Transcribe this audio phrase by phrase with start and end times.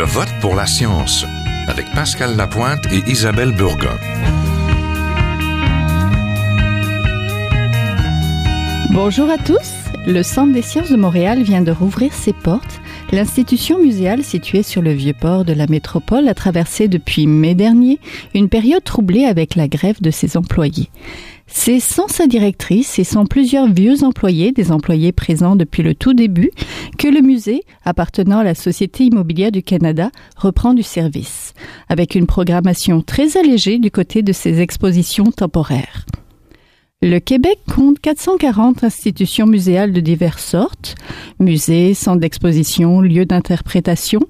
[0.00, 1.26] Je vote pour la science
[1.68, 3.98] avec Pascal Lapointe et Isabelle Burgon.
[8.92, 9.74] Bonjour à tous.
[10.06, 12.80] Le Centre des sciences de Montréal vient de rouvrir ses portes.
[13.12, 17.98] L'institution muséale située sur le vieux port de la métropole a traversé depuis mai dernier
[18.34, 20.88] une période troublée avec la grève de ses employés.
[21.52, 26.14] C'est sans sa directrice et sans plusieurs vieux employés, des employés présents depuis le tout
[26.14, 26.50] début,
[26.96, 31.52] que le musée, appartenant à la Société immobilière du Canada, reprend du service,
[31.88, 36.06] avec une programmation très allégée du côté de ses expositions temporaires.
[37.02, 40.94] Le Québec compte 440 institutions muséales de diverses sortes,
[41.38, 44.20] musées, centres d'exposition, lieux d'interprétation,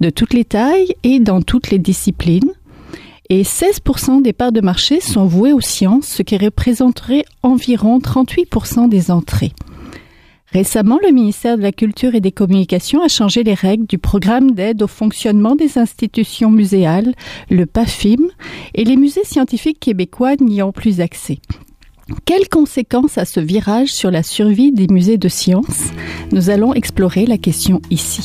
[0.00, 2.50] de toutes les tailles et dans toutes les disciplines,
[3.30, 8.88] et 16% des parts de marché sont vouées aux sciences, ce qui représenterait environ 38%
[8.88, 9.52] des entrées.
[10.52, 14.52] Récemment, le ministère de la Culture et des Communications a changé les règles du programme
[14.52, 17.12] d'aide au fonctionnement des institutions muséales,
[17.50, 18.28] le PAFIM,
[18.74, 21.40] et les musées scientifiques québécois n'y ont plus accès.
[22.24, 25.90] Quelles conséquences a ce virage sur la survie des musées de sciences?
[26.30, 28.20] Nous allons explorer la question ici.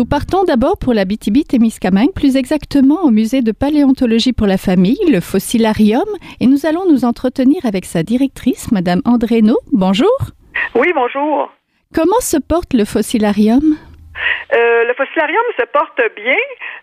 [0.00, 4.96] Nous partons d'abord pour la BTB-Témiscamingue, plus exactement au musée de paléontologie pour la famille,
[5.12, 6.06] le Fossilarium,
[6.40, 9.58] et nous allons nous entretenir avec sa directrice, Madame Andréno.
[9.72, 10.08] Bonjour.
[10.74, 11.50] Oui, bonjour.
[11.94, 13.76] Comment se porte le Fossilarium?
[14.52, 16.34] Euh, le Fossilarium se porte bien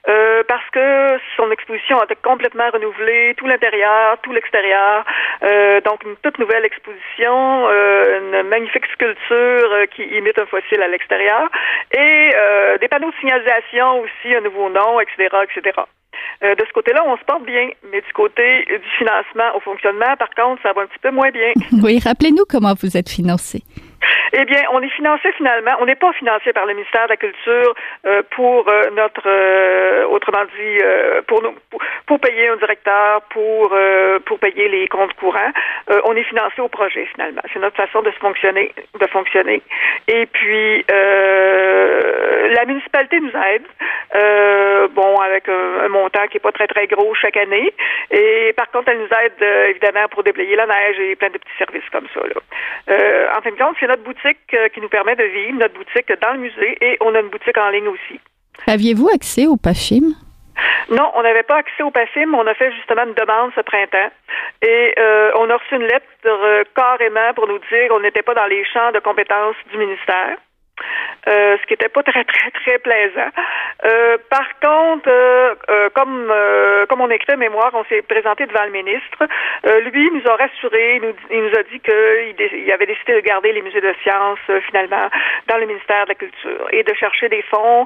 [0.08, 5.04] euh, parce que son exposition a été complètement renouvelée, tout l'intérieur, tout l'extérieur.
[5.44, 11.50] Euh, donc une toute nouvelle exposition, une magnifique sculpture qui imite un fossile à l'extérieur
[11.92, 12.32] et
[12.80, 15.82] des panneaux de signalisation aussi, un nouveau nom, etc., etc.
[16.42, 20.30] de ce côté-là, on se porte bien, mais du côté du financement au fonctionnement, par
[20.36, 21.52] contre, ça va un petit peu moins bien.
[21.84, 23.62] Oui, rappelez-nous comment vous êtes financé.
[24.34, 27.18] Eh bien, on est financé finalement, on n'est pas financé par le ministère de la
[27.18, 27.74] Culture
[28.06, 30.80] euh, pour euh, notre, euh, autrement dit,
[31.28, 31.54] pour, nous,
[32.06, 33.74] pour, payer un directeur, pour
[34.26, 35.52] pour payer les comptes courants.
[36.06, 37.42] on est financé au projet finalement.
[37.54, 39.62] C'est notre façon de se fonctionner, de fonctionner.
[40.08, 43.64] Et puis la municipalité nous aide,
[44.14, 47.74] bon, avec un, montant qui est pas très très gros chaque année.
[48.12, 51.58] Et par contre, elle nous aide évidemment pour déblayer la neige et plein de petits
[51.58, 52.22] services comme ça.
[52.22, 53.38] Là.
[53.38, 56.12] en fin de compte, c'est notre boutique euh, qui nous permet de vivre, notre boutique
[56.22, 58.20] dans le musée, et on a une boutique en ligne aussi.
[58.68, 60.14] Aviez-vous accès au PAFIM?
[60.90, 62.34] Non, on n'avait pas accès au PAFIM.
[62.34, 64.12] On a fait justement une demande ce printemps.
[64.62, 68.34] Et euh, on a reçu une lettre euh, carrément pour nous dire qu'on n'était pas
[68.34, 70.38] dans les champs de compétences du ministère.
[71.28, 73.32] Euh, ce qui n'était pas très très très plaisant.
[73.84, 76.34] Euh, par contre, euh, comme
[76.88, 79.28] comme on écrit mémoire, on s'est présenté devant le ministre.
[79.92, 83.20] lui nous a rassuré, il nous, il nous a dit qu'il il avait décidé de
[83.20, 85.10] garder les musées de sciences finalement
[85.48, 87.86] dans le ministère de la Culture et de chercher des fonds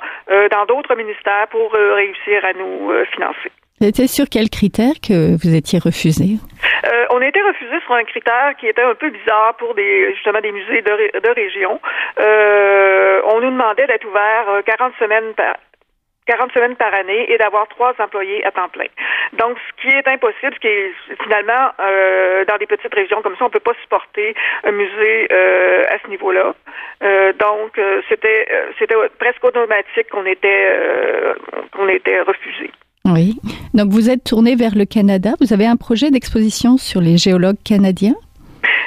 [0.51, 3.51] dans d'autres ministères pour réussir à nous financer.
[3.81, 6.37] C'était sur quels critères que vous étiez refusé?
[6.85, 10.13] Euh, on a été refusé sur un critère qui était un peu bizarre pour des
[10.13, 11.81] justement des musées de, région.
[12.19, 15.55] Euh, on nous demandait d'être ouvert 40 euh, semaines par
[16.27, 18.85] 40 semaines par année et d'avoir trois employés à temps plein.
[19.33, 21.73] Donc, ce qui est impossible, ce qui finalement
[22.47, 26.53] dans des petites régions comme ça, on peut pas supporter un musée à ce niveau-là.
[27.39, 28.45] Donc, c'était
[28.77, 30.69] c'était presque automatique qu'on était
[31.73, 32.69] qu'on était refusé.
[33.05, 33.37] Oui.
[33.73, 35.33] Donc vous êtes tourné vers le Canada.
[35.41, 38.15] Vous avez un projet d'exposition sur les géologues canadiens?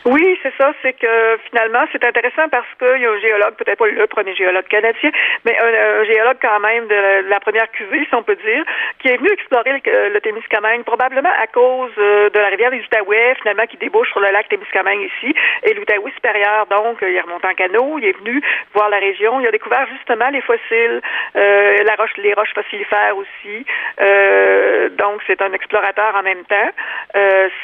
[0.04, 0.72] Oui, c'est ça.
[0.82, 4.34] C'est que finalement, c'est intéressant parce qu'il y a un géologue, peut-être pas le premier
[4.34, 5.10] géologue canadien,
[5.46, 8.64] mais un, géologue quand même de la, première cuvée, si on peut dire,
[8.98, 12.80] qui est venu explorer le, le Témiscamingue, probablement à cause euh, de la rivière des
[12.80, 16.66] Outaouais, finalement, qui débouche sur le lac Témiscamingue ici, et l'Outaouais supérieur.
[16.66, 18.42] Donc, il est remonté en canot, il est venu
[18.74, 21.00] voir la région, il a découvert justement les fossiles,
[21.36, 23.64] euh, la roche, les roches fossilifères aussi.
[24.02, 26.70] Euh, donc, c'est un explorateur en même temps.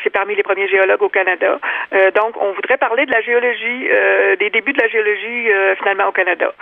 [0.03, 1.59] c'est parmi les premiers géologues au Canada.
[2.15, 5.75] donc, donc, on voudrait parler de la géologie, euh, des débuts de la géologie euh,
[5.77, 6.53] finalement au Canada.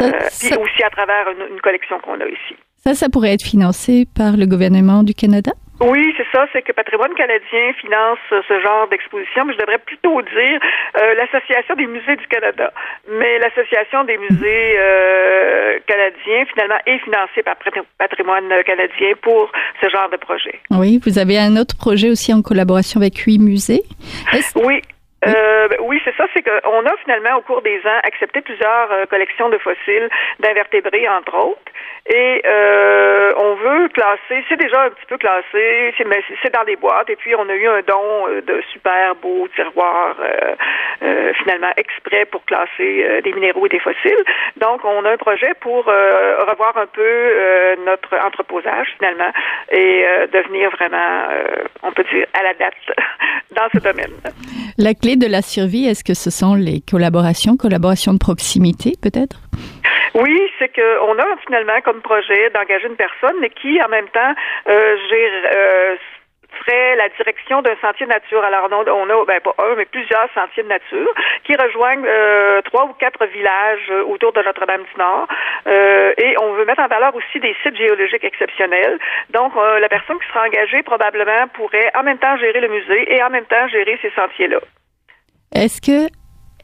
[0.00, 0.10] Euh,
[0.40, 2.56] puis aussi à travers une collection qu'on a ici.
[2.76, 5.52] Ça, ça pourrait être financé par le gouvernement du Canada?
[5.80, 10.22] Oui, c'est ça, c'est que Patrimoine canadien finance ce genre d'exposition, mais je devrais plutôt
[10.22, 10.60] dire
[11.00, 12.72] euh, l'Association des musées du Canada.
[13.10, 17.56] Mais l'Association des musées euh, canadiens, finalement, est financée par
[17.98, 19.50] Patrimoine canadien pour
[19.82, 20.60] ce genre de projet.
[20.70, 23.82] Oui, vous avez un autre projet aussi en collaboration avec huit musées.
[24.54, 24.80] Oui,
[25.26, 26.26] Euh, ben oui, c'est ça.
[26.34, 30.08] C'est qu'on a finalement, au cours des ans, accepté plusieurs euh, collections de fossiles
[30.40, 31.72] d'invertébrés, entre autres.
[32.06, 36.64] Et euh, on veut classer, c'est déjà un petit peu classé, c'est, mais c'est dans
[36.64, 37.08] des boîtes.
[37.08, 42.26] Et puis, on a eu un don euh, de super beaux tiroirs, euh, finalement, exprès
[42.26, 44.24] pour classer des minéraux et des fossiles.
[44.58, 49.30] Donc, on a un projet pour revoir un peu notre entreposage, finalement,
[49.70, 51.28] et devenir vraiment,
[51.82, 52.74] on peut dire, à la date
[53.50, 54.12] dans ce domaine.
[54.78, 59.36] La clé de la survie, est-ce que ce sont les collaborations, collaborations de proximité peut-être?
[60.14, 64.34] Oui, c'est qu'on a finalement comme projet d'engager une personne, mais qui en même temps
[64.68, 65.96] euh, gère, euh,
[66.60, 68.44] ferait la direction d'un sentier de nature.
[68.44, 71.12] Alors, on a, ben, pas un, mais plusieurs sentiers de nature
[71.42, 75.26] qui rejoignent euh, trois ou quatre villages autour de Notre-Dame-du-Nord.
[76.16, 79.00] Et on veut mettre en valeur aussi des sites géologiques exceptionnels.
[79.30, 83.20] Donc, la personne qui sera engagée probablement pourrait en même temps gérer le musée et
[83.20, 84.60] en même temps gérer ces sentiers-là.
[85.54, 86.12] Est-ce que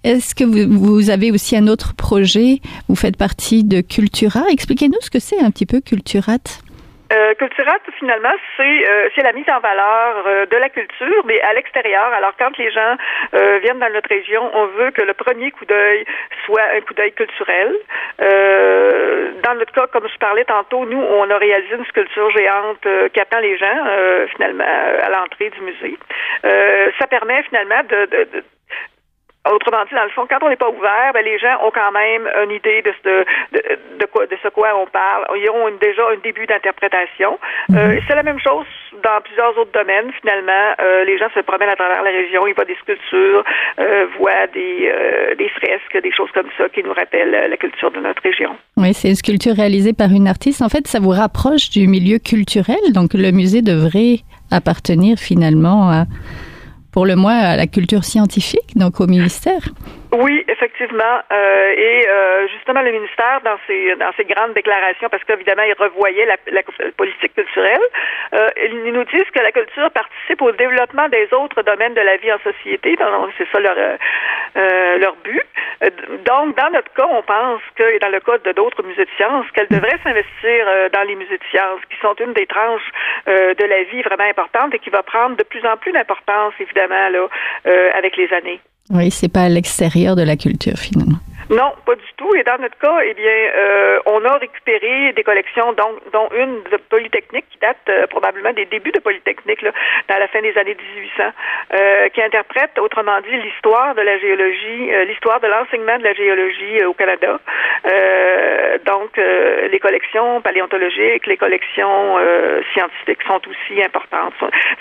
[0.03, 2.61] est-ce que vous, avez aussi un autre projet?
[2.89, 4.41] Vous faites partie de Cultura?
[4.51, 6.39] Expliquez-nous ce que c'est un petit peu Culturat.
[7.13, 7.35] Euh,
[7.99, 12.07] finalement, c'est euh, c'est la mise en valeur euh, de la culture, mais à l'extérieur.
[12.17, 12.97] Alors, quand les gens
[13.35, 16.05] euh, viennent dans notre région, on veut que le premier coup d'œil
[16.47, 17.77] soit un coup d'œil culturel.
[19.45, 23.21] dans notre cas, comme je parlais tantôt, nous, on a réalisé une sculpture géante qui
[23.21, 23.79] attend les gens,
[24.35, 25.99] finalement, à l'entrée du musée.
[26.99, 28.45] ça permet, finalement, de, de, de
[29.49, 31.93] Autrement dit, dans le fond, quand on n'est pas ouvert, ben, les gens ont quand
[31.93, 33.63] même une idée de, de,
[33.99, 35.25] de, quoi, de ce quoi on parle.
[35.35, 37.39] Ils auront déjà un début d'interprétation.
[37.71, 38.01] Euh, mhm.
[38.07, 38.67] c'est la même chose
[39.03, 40.13] dans plusieurs autres domaines.
[40.21, 43.45] Finalement, euh, les gens se promènent à travers la région, ils voient des sculptures,
[43.79, 47.91] euh, voient des, euh, des fresques, des choses comme ça qui nous rappellent la culture
[47.91, 48.51] de notre région.
[48.77, 50.61] Oui, c'est une sculpture réalisée par une artiste.
[50.61, 52.93] En fait, ça vous rapproche du milieu culturel.
[52.93, 54.19] Donc, le musée devrait
[54.53, 56.05] appartenir finalement à
[56.93, 59.63] pour le moins à la culture scientifique, donc au ministère.
[60.13, 61.21] Oui, effectivement.
[61.31, 65.75] Euh, et euh, justement, le ministère, dans ses, dans ses grandes déclarations, parce qu'évidemment, il
[65.75, 66.63] revoyait la,
[66.97, 67.81] politique culturelle,
[68.35, 72.17] euh, ils nous disent que la culture participe au développement des autres domaines de la
[72.17, 72.97] vie en société.
[73.39, 73.77] C'est ça leur,
[74.99, 75.47] leur but.
[76.27, 79.11] Donc, dans notre cas, on pense que, et dans le cas de d'autres musées de
[79.17, 82.91] sciences, qu'elles devraient s'investir dans les musées de sciences, qui sont une des tranches
[83.27, 86.80] de la vie vraiment importante et qui va prendre de plus en plus d'importance, évidemment,
[88.33, 88.61] années.
[88.91, 91.19] Oui, c'est pas à l'extérieur de la culture finalement.
[91.51, 92.33] Non, pas du tout.
[92.37, 96.63] Et dans notre cas, eh bien, euh, on a récupéré des collections, dont, dont une
[96.71, 99.73] de Polytechnique qui date euh, probablement des débuts de Polytechnique, là,
[100.09, 101.23] dans la fin des années 1800,
[101.75, 106.15] euh, qui interprète, autrement dit, l'histoire de la géologie, euh, l'histoire de l'enseignement de la
[106.15, 107.41] géologie au Canada.
[108.87, 112.19] donc, les collections paléontologiques, les collections
[112.73, 114.35] scientifiques sont aussi importantes.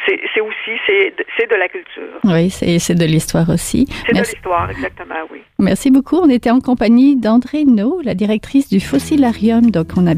[0.06, 2.20] C'est aussi, c'est de la culture.
[2.24, 3.88] Oui, c'est de l'histoire aussi.
[4.06, 5.42] C'est de l'histoire, exactement, oui.
[5.60, 6.18] Merci beaucoup.
[6.18, 10.16] On était en compagnie d'André No, la directrice du Fossilarium, donc on a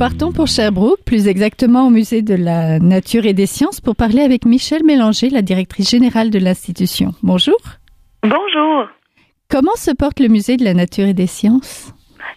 [0.00, 4.22] partons pour Sherbrooke, plus exactement au Musée de la Nature et des Sciences, pour parler
[4.22, 7.10] avec Michel Mélanger, la directrice générale de l'institution.
[7.22, 7.60] Bonjour.
[8.22, 8.88] Bonjour.
[9.50, 11.92] Comment se porte le Musée de la Nature et des Sciences?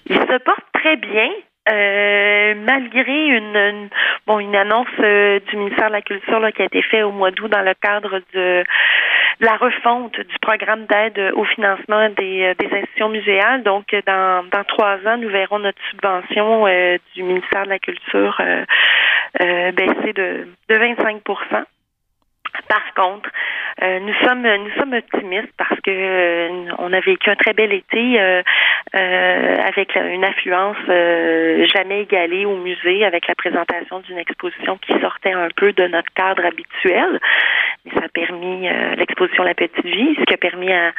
[0.10, 1.30] Il se porte très bien.
[1.72, 3.88] Euh, malgré une,
[4.28, 7.14] bon une annonce euh, du ministère de la Culture là, qui a été faite au
[7.14, 8.66] mois d'août dans le cadre de
[9.40, 13.64] la refonte du programme d'aide au financement des, euh, des institutions muséales.
[13.64, 16.66] Donc, dans, dans trois ans, nous verrons notre subvention
[17.16, 18.42] du ministère de la Culture
[19.40, 21.22] baisser de, de 25
[22.68, 23.30] par contre,
[23.82, 27.74] euh, nous sommes nous sommes optimistes parce que euh, on a vécu un très bel
[27.74, 28.42] été euh,
[28.94, 30.78] avec une affluence
[31.74, 36.12] jamais égalée au musée avec la présentation d'une exposition qui sortait un peu de notre
[36.14, 37.20] cadre habituel.
[37.86, 40.92] Mais ça a permis l'exposition La Petite Vie, ce qui a permis à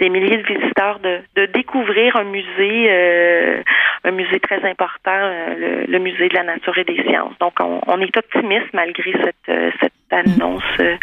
[0.00, 2.90] des milliers de visiteurs de, de découvrir un musée
[4.06, 7.32] un musée très important, le, musée de la nature et des sciences.
[7.40, 10.93] Donc on, on est optimiste malgré cette cette annonce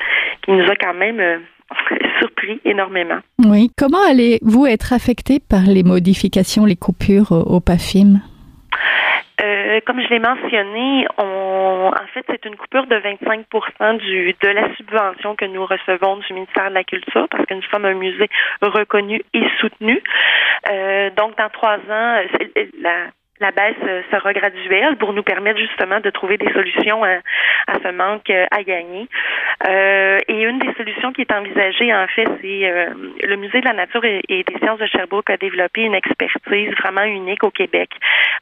[0.43, 1.39] qui nous a quand même euh,
[2.19, 3.19] surpris énormément.
[3.39, 3.69] Oui.
[3.77, 8.21] Comment allez-vous être affecté par les modifications, les coupures au, PAFIM?
[9.41, 13.47] Euh, comme je l'ai mentionné, on, en fait, c'est une coupure de 25
[13.97, 17.63] du, de la subvention que nous recevons du ministère de la Culture parce que nous
[17.71, 18.29] sommes un musée
[18.61, 20.01] reconnu et soutenu.
[20.69, 22.21] Euh, donc, dans trois ans,
[22.81, 23.07] la,
[23.41, 27.17] la baisse euh, sera graduelle pour nous permettre justement de trouver des solutions à,
[27.83, 29.07] ce manque euh, à gagner.
[29.67, 33.73] Euh, et une des solutions qui est envisagée, en fait, c'est le Musée de la
[33.73, 37.89] nature et, des sciences de Sherbrooke a développé une expertise vraiment unique au Québec.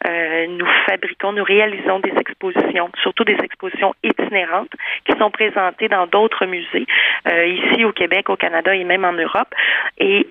[0.05, 4.71] nous fabriquons, nous réalisons des expositions, surtout des expositions itinérantes
[5.05, 6.85] qui sont présentées dans d'autres musées,
[7.27, 9.53] ici au Québec, au Canada et même en Europe.
[9.97, 10.27] Et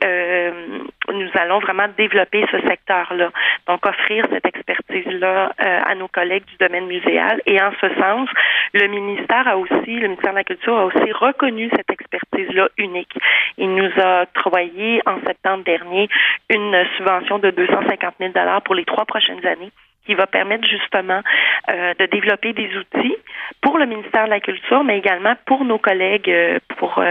[1.12, 3.30] nous allons vraiment développer ce secteur-là.
[3.66, 7.40] Donc, offrir cette expertise-là euh, à nos collègues du domaine muséal.
[7.46, 8.28] Et en ce sens,
[8.74, 13.16] le ministère a aussi, le ministère de la Culture a aussi reconnu cette expertise-là unique.
[13.56, 16.08] Il nous a octroyé en septembre dernier
[16.50, 19.72] une subvention de 250 000 dollars pour les trois prochaines années
[20.06, 21.20] qui va permettre justement
[21.68, 23.16] euh, de développer des outils
[23.60, 27.02] pour le ministère de la Culture, mais également pour nos collègues euh, pour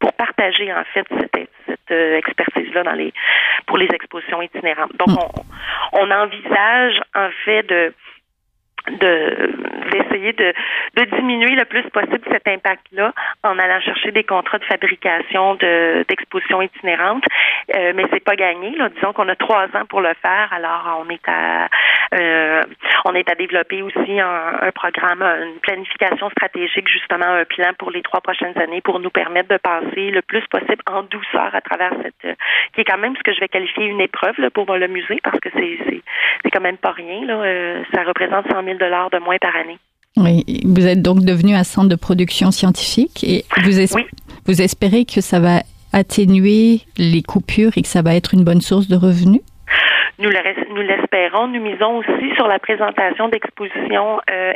[0.00, 3.12] pour partager en fait cette, cette expertise-là dans les
[3.66, 4.96] pour les expositions itinérantes.
[4.96, 5.18] Donc, mm.
[5.92, 7.94] on, on envisage en fait de
[8.90, 9.50] de
[9.90, 10.52] d'essayer de,
[10.96, 16.04] de diminuer le plus possible cet impact-là en allant chercher des contrats de fabrication de
[16.08, 17.24] d'expositions itinérantes.
[17.74, 18.70] Euh, mais c'est pas gagné.
[18.76, 18.88] Là.
[18.90, 20.52] Disons qu'on a trois ans pour le faire.
[20.52, 21.68] Alors on est à
[22.14, 22.62] euh,
[23.04, 27.90] on est à développer aussi un, un, programme, une planification stratégique, justement un plan pour
[27.90, 31.60] les trois prochaines années pour nous permettre de passer le plus possible en douceur à
[31.60, 32.36] travers cette
[32.72, 35.20] qui est quand même ce que je vais qualifier une épreuve là, pour le musée
[35.22, 35.78] parce que c'est
[36.42, 37.24] c'est quand même pas rien.
[37.26, 37.34] Là.
[37.42, 39.78] Euh, ça représente 100 000 dollars de moins par année.
[40.16, 43.70] Oui, vous êtes donc devenu un centre de production scientifique et vous,
[44.46, 48.60] vous espérez que ça va atténuer les coupures et que ça va être une bonne
[48.60, 49.42] source de revenus?
[50.18, 51.48] Nous l'espérons.
[51.48, 54.52] Nous misons aussi sur la présentation d'expositions euh,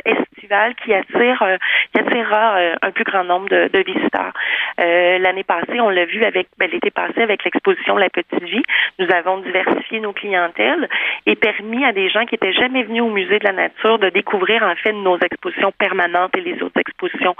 [0.83, 1.57] qui attirent, euh,
[1.97, 4.33] attirera euh, un plus grand nombre de, visiteurs.
[4.79, 8.63] Euh, l'année passée, on l'a vu avec ben, l'été passé avec l'exposition La Petite Vie.
[8.99, 10.89] Nous avons diversifié nos clientèles
[11.25, 14.09] et permis à des gens qui étaient jamais venus au musée de la nature de
[14.09, 17.35] découvrir en fait nos expositions permanentes et les autres expositions,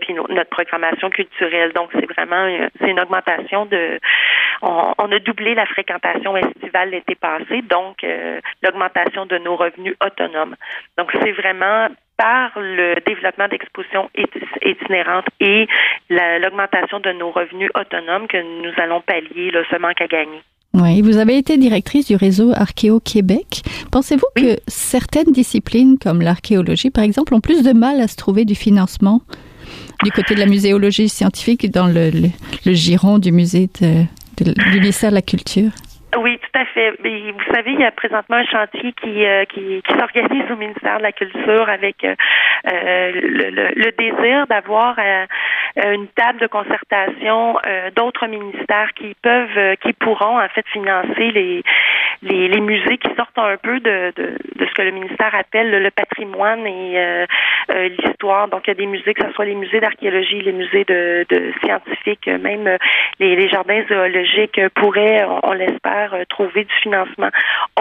[0.00, 1.72] puis notre programmation culturelle.
[1.72, 2.46] Donc c'est vraiment
[2.80, 3.98] c'est une augmentation de.
[4.62, 8.04] On, a doublé la fréquentation estivale l'été passé donc
[8.62, 10.56] l'augmentation de nos revenus autonomes.
[10.98, 14.10] Donc c'est vraiment par le développement d'expositions
[14.64, 15.66] itinérantes et
[16.08, 20.42] l'augmentation de nos revenus autonomes que nous allons pallier ce manque à gagner.
[20.74, 23.62] Oui, vous avez été directrice du réseau Archéo Québec.
[23.90, 28.44] Pensez-vous que certaines disciplines, comme l'archéologie par exemple, ont plus de mal à se trouver
[28.44, 29.22] du financement
[30.04, 32.10] du côté de la muséologie scientifique dans le,
[32.66, 34.44] giron du musée du
[34.74, 35.70] ministère de la Culture?
[36.16, 36.92] Oui, tout à fait.
[36.92, 41.02] vous savez, il y a présentement un chantier qui, euh, qui, s'organise au ministère de
[41.02, 42.14] la Culture avec euh,
[42.72, 44.96] euh le, le, désir d'avoir
[45.76, 47.58] une table de concertation
[47.94, 51.62] d'autres ministères qui peuvent, qui pourront en fait financer les,
[52.22, 56.66] les, musées qui sortent un peu de, de, ce que le ministère appelle le, patrimoine
[56.66, 57.26] et
[57.98, 58.48] l'histoire.
[58.48, 61.26] Donc, il y a des musées, que ce soit les musées d'archéologie, les musées de,
[61.28, 62.76] de scientifiques, même
[63.20, 67.30] les jardins zoologiques pourraient, on l'espère, euh, trouver du financement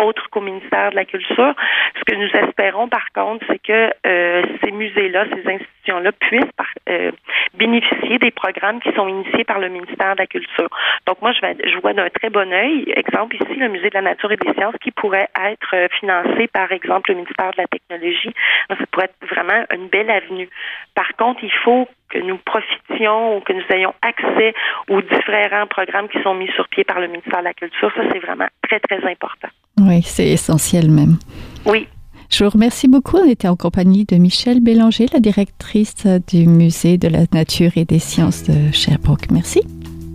[0.01, 1.53] autre qu'au ministère de la Culture.
[1.97, 6.51] Ce que nous espérons, par contre, c'est que euh, ces musées-là, ces institutions-là puissent
[6.89, 7.11] euh,
[7.57, 10.69] bénéficier des programmes qui sont initiés par le ministère de la Culture.
[11.07, 13.95] Donc, moi, je, vais, je vois d'un très bon œil, exemple ici, le Musée de
[13.95, 17.67] la Nature et des Sciences, qui pourrait être financé par exemple le ministère de la
[17.67, 18.33] Technologie.
[18.69, 20.49] ça pourrait être vraiment une belle avenue.
[20.93, 24.53] Par contre, il faut que nous profitions ou que nous ayons accès
[24.89, 27.91] aux différents programmes qui sont mis sur pied par le ministère de la Culture.
[27.95, 29.49] Ça, c'est vraiment très, très important.
[29.79, 31.17] Oui, c'est essentiel même.
[31.65, 31.87] Oui.
[32.29, 33.17] Je vous remercie beaucoup.
[33.17, 37.85] On était en compagnie de Michel Bélanger, la directrice du Musée de la Nature et
[37.85, 39.31] des Sciences de Sherbrooke.
[39.31, 39.61] Merci.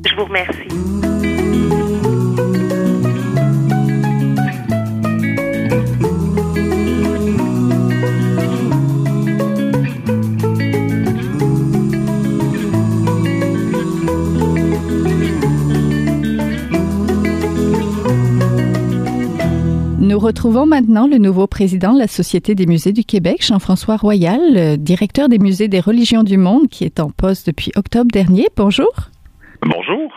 [0.07, 1.90] Je vous remercie.
[20.21, 25.29] Retrouvons maintenant le nouveau président de la Société des musées du Québec, Jean-François Royal, directeur
[25.29, 28.47] des musées des religions du monde, qui est en poste depuis octobre dernier.
[28.57, 28.93] Bonjour.
[29.62, 30.12] Bonjour.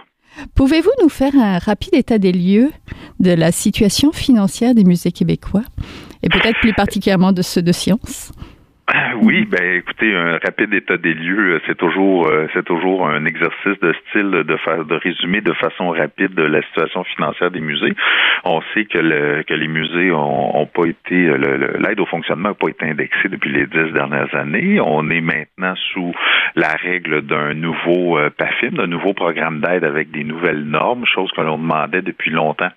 [0.56, 2.72] Pouvez-vous nous faire un rapide état des lieux
[3.20, 5.64] de la situation financière des musées québécois
[6.22, 8.32] et peut-être plus particulièrement de ceux de sciences?
[9.22, 13.80] Oui, ben écoutez, un rapide état des lieux, c'est toujours euh, c'est toujours un exercice
[13.82, 17.94] de style de faire de résumer de façon rapide la situation financière des musées.
[18.44, 22.70] On sait que le, que les musées ont, pas été l'aide au fonctionnement n'a pas
[22.70, 24.80] été indexée depuis les dix dernières années.
[24.82, 26.14] On est maintenant sous
[26.56, 31.32] la règle d'un nouveau euh, PAFIM, d'un nouveau programme d'aide avec des nouvelles normes, chose
[31.36, 32.72] que l'on demandait depuis longtemps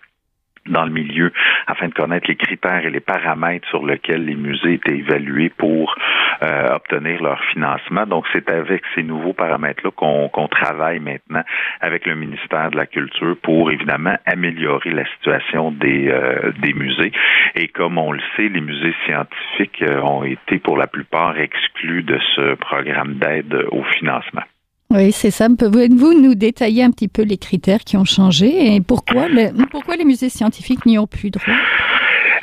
[0.76, 1.32] dans le milieu
[1.66, 5.94] afin de connaître les critères et les paramètres sur lesquels les musées étaient évalués pour
[6.42, 8.04] euh, obtenir leur financement.
[8.04, 11.42] Donc, c'est avec ces nouveaux paramètres-là qu'on travaille maintenant
[11.80, 17.12] avec le ministère de la Culture pour évidemment améliorer la situation des, euh, des musées.
[17.54, 22.02] Et comme on le sait, les musées scientifiques euh, ont été pour la plupart exclus
[22.02, 24.42] de ce programme d'aide au financement.
[24.90, 25.48] Oui, c'est ça.
[25.48, 29.26] Pouvez-vous nous détailler un petit peu les critères qui ont changé et pourquoi,
[29.70, 31.54] pourquoi les musées scientifiques n'y ont plus droit?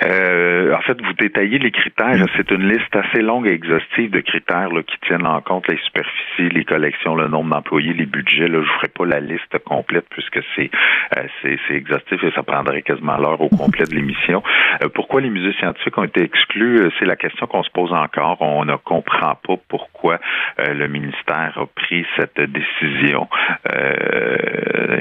[0.04, 2.26] Euh, en fait, vous détaillez les critères.
[2.36, 6.50] C'est une liste assez longue et exhaustive de critères qui tiennent en compte les superficies,
[6.50, 8.48] les collections, le nombre d'employés, les budgets.
[8.48, 10.70] Là, je ne ferai pas la liste complète puisque c'est
[11.18, 14.44] euh, c'est exhaustif et ça prendrait quasiment l'heure au complet de l'émission.
[14.84, 16.80] Euh, pourquoi les musées scientifiques ont été exclus?
[16.80, 18.42] Euh, c'est la question qu'on se pose encore.
[18.42, 20.20] On ne comprend pas pourquoi
[20.58, 23.28] le ministère a pris cette décision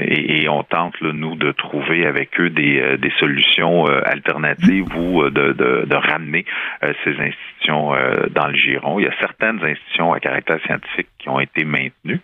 [0.01, 5.29] et, et, on tente, là, nous, de trouver avec eux des, des solutions alternatives ou
[5.29, 6.45] de, ramener
[6.83, 8.99] euh, ces institutions euh, dans le giron.
[8.99, 12.19] Il y a certaines institutions à caractère scientifique qui ont été maintenues.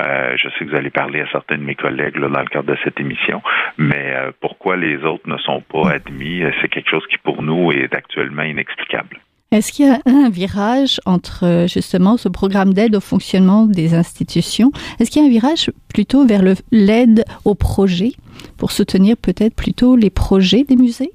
[0.00, 2.70] Euh, je sais que vous allez parler à certains de mes collègues dans le cadre
[2.70, 3.42] de cette émission,
[3.78, 7.94] mais pourquoi les autres ne sont pas admis, c'est quelque chose qui pour nous est
[7.94, 9.18] actuellement inexplicable.
[9.52, 14.72] Est-ce qu'il y a un virage entre justement ce programme d'aide au fonctionnement des institutions?
[14.98, 18.12] Est-ce qu'il y a un virage plutôt vers l'aide au projet
[18.56, 21.12] pour soutenir peut-être plutôt les projets des musées?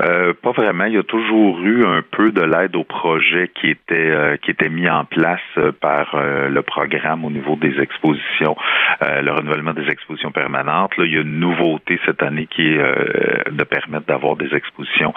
[0.00, 0.84] Euh, pas vraiment.
[0.84, 4.50] Il y a toujours eu un peu de l'aide au projet qui était euh, qui
[4.50, 8.56] était mis en place euh, par le programme au niveau des expositions,
[9.00, 10.96] le renouvellement des expositions permanentes.
[10.96, 15.12] Là, il y a une nouveauté cette année qui est de permettre d'avoir des expositions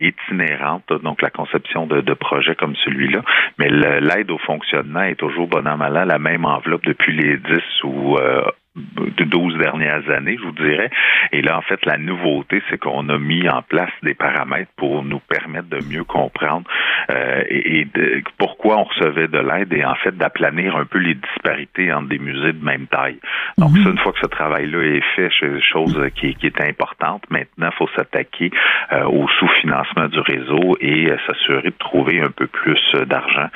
[0.00, 3.22] itinérantes, donc la conception de, de projets comme celui-là.
[3.58, 7.84] Mais l'aide au fonctionnement est toujours bon an mal la même enveloppe depuis les 10
[7.84, 8.18] ou
[8.74, 10.90] de 12 dernières années, je vous dirais.
[11.30, 15.04] Et là, en fait, la nouveauté, c'est qu'on a mis en place des paramètres pour
[15.04, 16.64] nous permettre de mieux comprendre
[17.10, 21.14] euh, et, de, pourquoi on recevait de l'aide et en fait d'aplanir un peu les
[21.14, 23.18] disparités entre des musées de même taille.
[23.58, 23.82] Donc, mhm.
[23.82, 27.24] ça, une fois que ce travail-là est fait, c'est chose qui, qui est importante.
[27.30, 28.50] Maintenant, il faut s'attaquer
[28.92, 33.48] euh, au sous-financement du réseau et euh, s'assurer de trouver un peu plus d'argent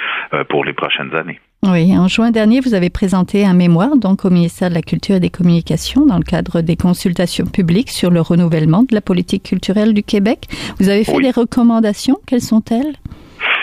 [0.49, 1.40] pour les prochaines années.
[1.62, 5.16] Oui, en juin dernier, vous avez présenté un mémoire donc au ministère de la Culture
[5.16, 9.42] et des Communications dans le cadre des consultations publiques sur le renouvellement de la politique
[9.42, 10.49] culturelle du Québec.
[10.79, 12.19] Vous avez fait des recommandations.
[12.27, 12.95] Quelles sont-elles?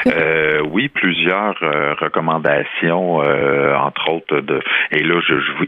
[0.08, 4.60] Euh, oui, plusieurs euh, recommandations, euh, entre autres de.
[4.92, 5.20] Et là,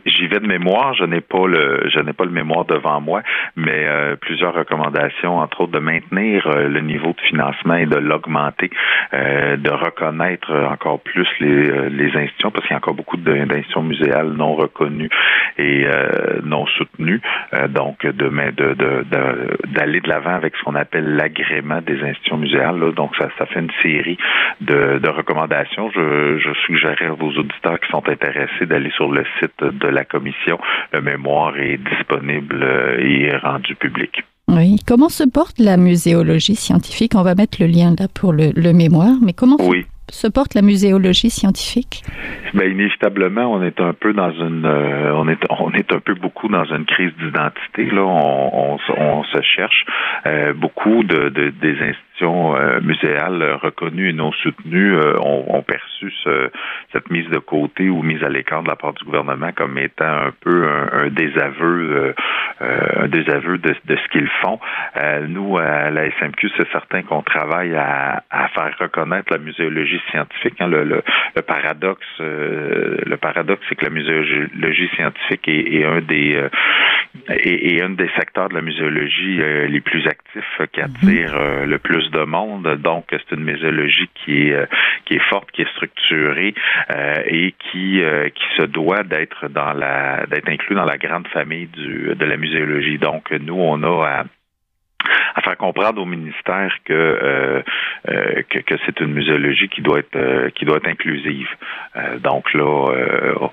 [0.06, 0.94] j'y vais de mémoire.
[0.96, 3.22] Je n'ai pas le, je n'ai pas le mémoire devant moi,
[3.56, 3.88] mais
[4.22, 8.70] plusieurs recommandations, entre autres de maintenir le niveau de financement et de l'augmenter,
[9.12, 14.30] de reconnaître encore plus les, les institutions, parce qu'il y a encore beaucoup d'institutions muséales
[14.30, 15.10] non reconnues
[15.58, 15.86] et
[16.44, 17.22] non soutenues.
[17.70, 22.80] donc, de d'aller de, de, l'avant avec ce qu'on appelle l'agrément des institutions muséales.
[22.80, 22.92] Là.
[22.92, 24.18] Donc, ça, ça fait une série
[24.62, 25.90] de, recommandations.
[25.92, 30.06] Je, je suggérerais à vos auditeurs qui sont intéressés d'aller sur le site de la
[30.06, 30.60] commission.
[30.94, 34.24] Le mémoire est disponible euh, et est rendu public.
[34.48, 34.78] Oui.
[34.88, 37.14] Comment se porte la muséologie scientifique?
[37.16, 39.58] On va mettre le lien là pour le, mémoire, mais comment
[40.12, 42.04] se porte la muséologie scientifique?
[42.54, 46.14] Bien, inévitablement, on est un peu dans une, euh, on est, on est un peu
[46.14, 47.86] beaucoup dans une crise d'identité.
[47.86, 49.86] Là, on, on, se cherche.
[50.28, 56.14] Euh, beaucoup de, de, des institutions euh, muséales reconnues et non soutenues euh, ont, perçu
[56.92, 60.06] cette mise de côté ou mise à l'écart de la part du gouvernement comme étant
[60.06, 62.14] un peu un, désaveu,
[62.62, 64.60] euh, un désaveu de, ce qu'ils font.
[65.28, 68.24] nous, à la SMQ, c'est certain qu'on travaille à,
[68.54, 70.56] faire reconnaître la muséologie scientifique.
[70.60, 70.68] Hein.
[70.68, 71.02] le,
[71.42, 76.42] paradoxe, le paradoxe, c'est que la muséologie scientifique est, un des
[77.30, 80.86] est, un des secteurs de la muséologie les plus actifs qui mhm.
[80.86, 82.68] attire le plus de monde.
[82.82, 84.66] Donc, c'est une mésologie qui est euh,
[85.06, 86.54] qui est forte, qui est structurée
[86.92, 91.28] euh, et qui euh, qui se doit d'être dans la d'être inclus dans la grande
[91.28, 92.98] famille du de la muséologie.
[92.98, 94.24] Donc, nous, on a à
[95.36, 97.64] à faire comprendre au ministère que
[98.06, 101.50] que, que c'est une muséologie qui doit être qui doit être inclusive.
[102.24, 103.50] donc là,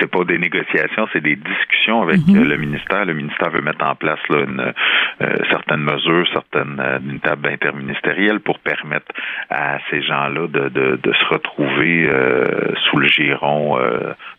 [0.00, 2.44] c'est pas des négociations, c'est des discussions avec mhm.
[2.44, 3.04] le ministère.
[3.04, 4.72] Le ministère veut mettre en place là, une,
[5.22, 9.06] euh, certaines mesures, certaines euh, une table interministérielle pour permettre
[9.50, 12.44] à ces gens-là de, de, de, se retrouver euh,
[12.88, 13.78] sous le giron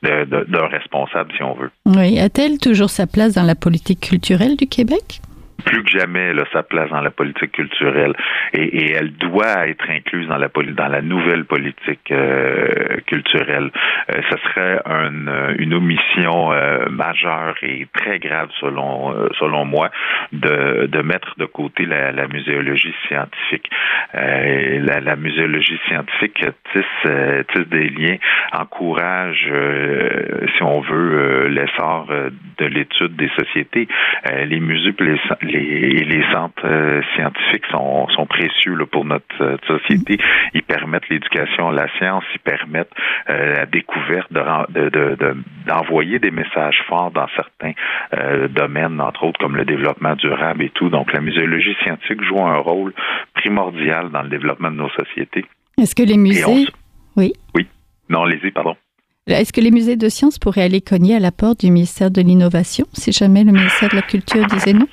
[0.01, 1.71] d'un responsable, si on veut.
[1.85, 5.21] Oui, a-t-elle toujours sa place dans la politique culturelle du Québec?
[5.69, 8.13] Plus que jamais là, sa place dans la politique culturelle
[8.53, 13.69] et, et elle doit être incluse dans la dans la nouvelle politique euh, culturelle.
[14.09, 19.91] Euh, ce serait une, une omission euh, majeure et très grave selon selon moi
[20.31, 23.69] de, de mettre de côté la, la muséologie scientifique.
[24.13, 27.11] la, la muséologie scientifique tisse,
[27.53, 28.17] tisse des liens,
[28.53, 29.51] encourage,
[30.55, 32.07] si on veut, l'essor
[32.57, 33.87] de l'étude des sociétés.
[34.45, 34.93] les musées
[35.59, 40.17] et les, les, centres scientifiques sont, sont précieux là, pour notre société.
[40.53, 42.93] Ils permettent l'éducation, la science, ils permettent
[43.29, 47.73] euh, la découverte d'envoyer de, de, des messages forts dans certains
[48.13, 50.89] euh, domaines, entre autres comme le développement durable et tout.
[50.89, 52.93] Donc la muséologie scientifique joue un rôle
[53.33, 55.45] primordial dans le développement de nos sociétés.
[55.77, 56.67] Est-ce que les musées...
[57.15, 57.33] oui.
[57.55, 57.67] Oui.
[58.09, 58.75] Non, allez-y, pardon.
[59.35, 62.21] Est-ce que les musées de sciences pourraient aller cogner à la porte du ministère de
[62.21, 64.87] l'Innovation si jamais le ministère de la Culture disait non?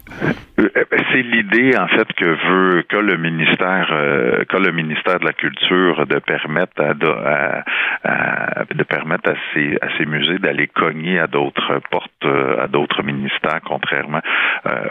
[0.58, 5.26] Euh, ben, c'est l'idée en fait que veut que le ministère euh, le ministère de
[5.26, 11.26] la culture de permettre à, de permettre à ces à ces musées d'aller cogner à
[11.26, 14.22] d'autres portes euh, à d'autres ministères contrairement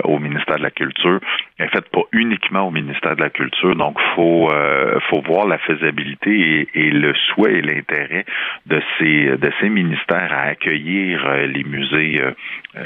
[0.03, 1.19] au ministère de la culture
[1.59, 4.49] en fait pas uniquement au ministère de la culture donc faut
[5.09, 8.25] faut voir la faisabilité et, et le souhait et l'intérêt
[8.67, 12.21] de ces de ces ministères à accueillir les musées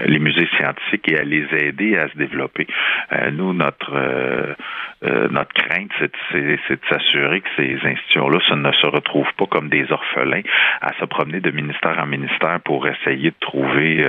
[0.06, 2.68] les musées scientifiques et à les aider à se développer
[3.12, 4.54] euh, nous, notre euh,
[5.06, 5.90] euh, notre crainte,
[6.32, 10.42] c'est de s'assurer que ces institutions-là ne se retrouvent pas comme des orphelins
[10.82, 14.06] à se promener de ministère en ministère pour essayer de trouver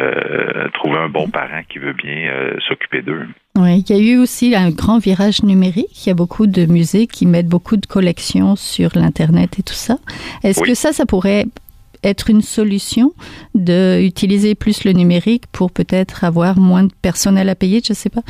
[0.74, 2.32] trouver un bon parent qui veut bien
[2.66, 3.26] s'occuper d'eux.
[3.56, 6.06] Oui, il y a eu aussi un grand virage numérique.
[6.06, 9.74] Il y a beaucoup de musées qui mettent beaucoup de collections sur l'Internet et tout
[9.74, 9.96] ça.
[10.42, 11.44] Est-ce que ça, ça pourrait
[12.04, 13.12] être une solution
[13.54, 18.10] d'utiliser plus le numérique pour peut-être avoir moins de personnel à payer, je ne sais
[18.10, 18.22] pas.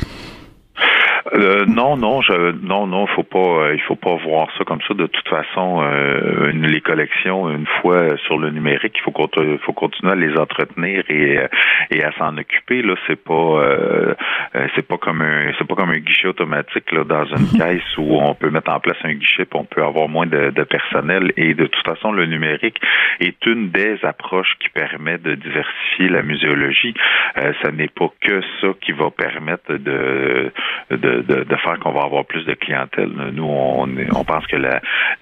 [1.33, 4.81] Euh, non, non, je, non, non, faut pas, euh, il faut pas voir ça comme
[4.87, 4.93] ça.
[4.93, 9.13] De toute façon, euh, les collections, une fois sur le numérique, il faut,
[9.65, 11.39] faut continuer à les entretenir et,
[11.91, 12.81] et à s'en occuper.
[12.81, 14.15] Là, c'est pas,
[14.75, 18.19] c'est pas comme un, c'est pas comme un guichet automatique là dans une caisse où
[18.19, 21.31] on peut mettre en place un guichet, puis on peut avoir moins de, de personnel.
[21.37, 22.79] Et de toute façon, le numérique
[23.19, 26.93] est une des approches qui permet de diversifier la muséologie.
[27.35, 30.51] ce n'est pas que ça qui va permettre de,
[30.89, 33.11] de de, faire qu'on va avoir plus de clientèle.
[33.33, 34.57] Nous, on, pense que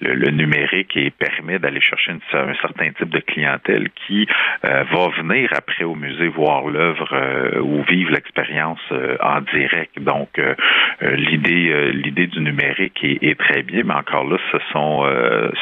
[0.00, 4.26] le, numérique permet d'aller chercher un certain type de clientèle qui
[4.64, 9.98] euh, va venir après au musée voir l'œuvre euh, ou vivre l'expérience euh, en direct.
[10.00, 10.40] Donc,
[11.00, 15.04] l'idée l'idée du numérique est, très bien, mais encore là, ce sont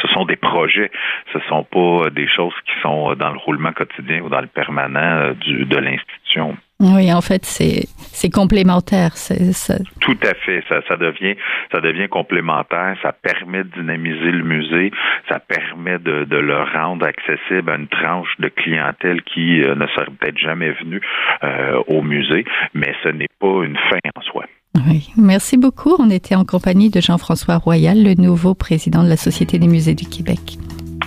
[0.01, 0.91] ce sont des projets,
[1.33, 5.33] ce sont pas des choses qui sont dans le roulement quotidien ou dans le permanent
[5.33, 6.57] du, de l'institution.
[6.81, 9.17] Oui, en fait, c'est c'est complémentaire.
[9.17, 9.75] C'est ça.
[10.01, 10.63] Tout à fait.
[10.69, 11.35] Ça, ça devient
[11.73, 12.97] ça devient complémentaire.
[13.03, 14.93] Ça permet de dynamiser le musée.
[15.29, 19.87] Ça permet de, de le rendre accessible à une tranche de clientèle qui euh, ne
[19.89, 21.01] serait peut-être jamais venue
[21.43, 22.45] euh, au musée.
[22.75, 24.45] Mais ce n'est pas une fin en soi.
[24.87, 25.97] Oui, merci beaucoup.
[25.99, 29.95] On était en compagnie de Jean-François Royal, le nouveau président de la Société des musées
[29.95, 30.59] du Québec.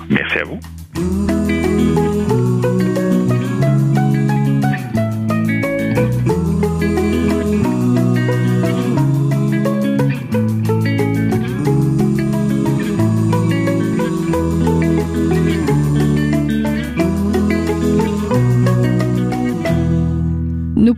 [0.10, 0.60] Merci à vous.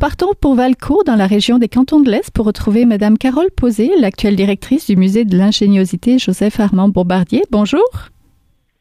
[0.03, 3.89] Partons pour Valcourt, dans la région des cantons de l'Est, pour retrouver Madame Carole Posé,
[4.01, 7.43] l'actuelle directrice du musée de l'ingéniosité Joseph Armand Bombardier.
[7.51, 7.87] Bonjour.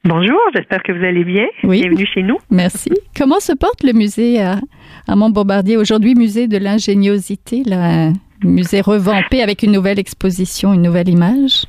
[0.04, 1.46] Bonjour, j'espère que vous allez bien.
[1.62, 1.82] Oui.
[1.82, 2.38] Bienvenue chez nous.
[2.50, 2.90] Merci.
[3.16, 4.44] Comment se porte le musée
[5.06, 11.08] Armand Bombardier aujourd'hui, musée de l'ingéniosité, un musée revampé avec une nouvelle exposition, une nouvelle
[11.08, 11.66] image?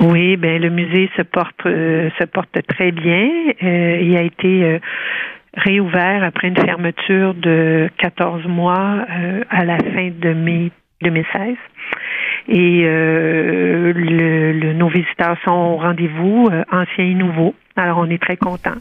[0.00, 3.28] Oui, ben le musée se porte euh, se porte très bien.
[3.62, 4.78] Euh, il a été euh,
[5.54, 10.70] réouvert après une fermeture de 14 mois euh, à la fin de mai
[11.02, 11.56] 2016.
[12.48, 17.54] Et euh, le, nos visiteurs sont au rendez-vous, euh, anciens et nouveaux.
[17.76, 18.78] Alors, on est très contents.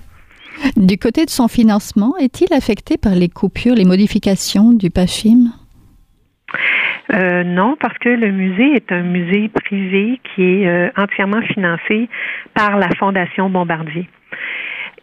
[0.75, 5.51] Du côté de son financement, est-il affecté par les coupures, les modifications du PAFIM?
[7.13, 12.09] Euh, non, parce que le musée est un musée privé qui est entièrement financé
[12.53, 14.07] par la Fondation Bombardier.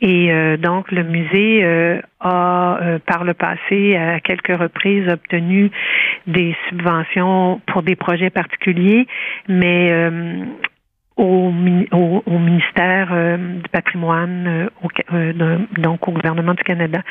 [0.00, 5.70] Et euh, donc, le musée euh, a, euh, par le passé, à quelques reprises, obtenu
[6.26, 9.06] des subventions pour des projets particuliers,
[9.48, 9.90] mais
[11.16, 11.50] au,
[12.26, 17.02] au, ministère euh, du patrimoine, euh, au, euh, donc au gouvernement du Canada.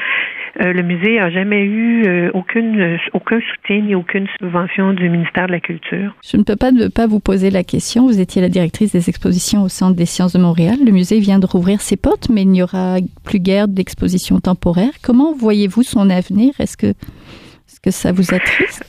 [0.59, 5.59] le musée a jamais eu aucune, aucun soutien ni aucune subvention du ministère de la
[5.59, 6.15] Culture.
[6.23, 8.05] Je ne peux pas ne pas vous poser la question.
[8.05, 10.77] Vous étiez la directrice des expositions au Centre des sciences de Montréal.
[10.85, 14.91] Le musée vient de rouvrir ses portes, mais il n'y aura plus guère d'exposition temporaire.
[15.03, 16.53] Comment voyez-vous son avenir?
[16.59, 18.83] Est-ce que, est-ce que ça vous attriste?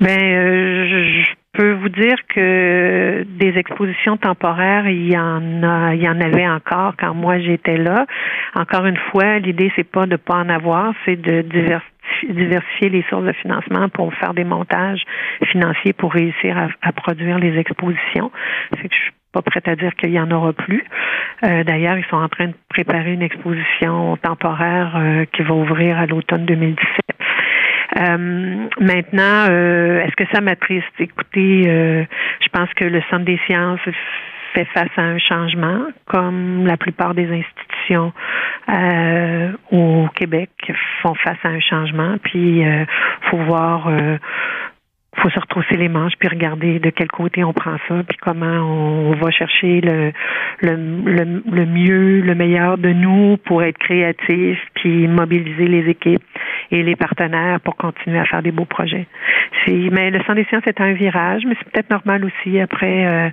[0.00, 6.08] Ben, je, peux vous dire que des expositions temporaires, il y en a, il y
[6.08, 8.06] en avait encore quand moi j'étais là.
[8.54, 13.24] Encore une fois, l'idée c'est pas de pas en avoir, c'est de diversifier les sources
[13.24, 15.02] de financement pour faire des montages
[15.50, 18.32] financiers pour réussir à, produire les expositions.
[18.70, 20.84] C'est que je suis pas prête à dire qu'il y en aura plus.
[21.44, 25.98] Euh, d'ailleurs, ils sont en train de préparer une exposition temporaire euh, qui va ouvrir
[25.98, 27.12] à l'automne 2017
[27.98, 30.86] euh, maintenant, euh, est-ce que ça m'attriste?
[30.98, 32.04] Écoutez, euh,
[32.40, 33.80] je pense que le Centre des sciences
[34.54, 38.12] fait face à un changement, comme la plupart des institutions
[39.70, 40.50] au Québec
[41.02, 42.16] font face à un changement.
[42.22, 42.86] Puis, il
[43.30, 43.90] faut voir
[45.16, 48.46] faut se retrousser les manches puis regarder de quel côté on prend ça puis comment
[48.46, 50.12] on va chercher le
[50.62, 56.22] le, le, mieux, le meilleur de nous pour être créatif puis mobiliser les équipes
[56.70, 59.06] et les partenaires pour continuer à faire des beaux projets.
[59.66, 62.58] Mais le Centre des sciences est un virage, mais c'est peut-être normal aussi.
[62.58, 63.30] Après, euh,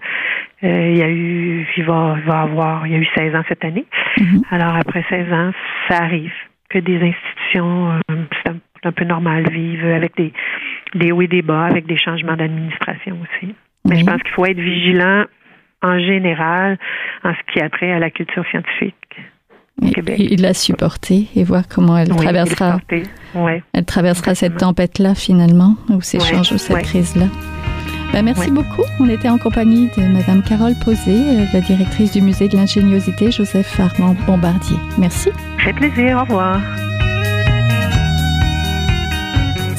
[0.63, 3.35] euh, il y a eu, il va, il va avoir, il y a eu 16
[3.35, 3.85] ans cette année.
[4.17, 4.41] Mm-hmm.
[4.51, 5.51] Alors après 16 ans,
[5.87, 6.33] ça arrive
[6.69, 8.51] que des institutions, euh, c'est
[8.83, 10.33] un, peu normal, vivent avec des,
[10.95, 13.53] des hauts et des bas, avec des changements d'administration aussi.
[13.85, 15.25] Mais je pense qu'il faut être vigilant
[15.81, 16.77] en général
[17.23, 18.95] en ce qui a trait à la culture scientifique.
[19.81, 22.79] Il l'a supporté et voir comment elle traversera.
[23.33, 27.27] Elle traversera cette tempête-là finalement, ou ces changements, cette crise-là.
[28.11, 28.83] Ben, merci beaucoup.
[28.99, 33.29] On était en compagnie de Madame Carole Posé, euh, la directrice du musée de l'ingéniosité
[33.29, 34.77] Joseph Armand Bombardier.
[34.97, 35.29] Merci.
[35.59, 36.17] Fait plaisir.
[36.17, 36.59] Au revoir.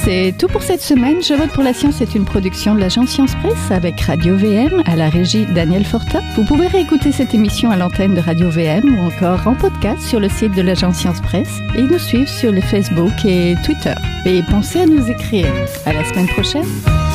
[0.05, 1.23] C'est tout pour cette semaine.
[1.23, 4.83] Je vote pour la science est une production de l'agence Science Presse avec Radio VM
[4.87, 6.23] à la régie Daniel Fortin.
[6.37, 10.19] Vous pouvez réécouter cette émission à l'antenne de Radio VM ou encore en podcast sur
[10.19, 13.95] le site de l'agence Science Presse et nous suivre sur le Facebook et Twitter.
[14.25, 15.53] Et pensez à nous écrire.
[15.85, 16.67] À la semaine prochaine.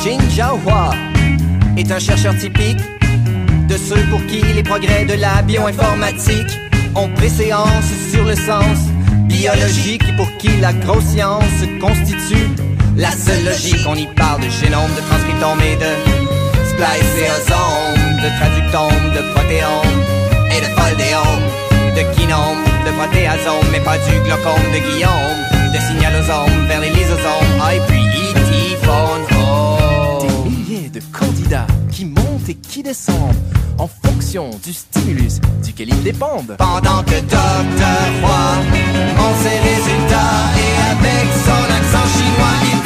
[0.04, 0.90] Jin Jiahua
[1.76, 2.78] est un chercheur typique
[3.68, 6.56] de ceux pour qui les progrès de la bioinformatique
[6.94, 8.78] ont préséance sur le sens
[9.24, 12.65] biologique pour qui la grosse science constitue
[12.96, 15.92] la seule logique, on y parle de génome, de transcriptome et de
[16.70, 20.00] spliceosome, de traductome, de protéome
[20.50, 21.46] et de foldéome,
[21.94, 25.38] de kinome, de protéasome, mais pas du glaucome de Guillaume,
[25.72, 28.06] de signalosome vers les lysosomes, ah, et puis
[30.22, 33.34] Des milliers de candidats qui montent et qui descendent
[33.78, 36.56] en fonction du stimulus duquel ils dépendent.
[36.58, 38.56] Pendant que Docteur Roy,
[39.18, 42.85] en ses résultats et avec son accent chinois,